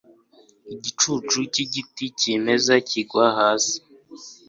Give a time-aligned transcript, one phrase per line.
[0.73, 3.77] igicucu cyigiti cyimeza kigwa hasi